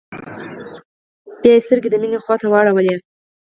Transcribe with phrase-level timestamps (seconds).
[1.41, 2.95] بيا يې سترګې د مينې خواته واړولې.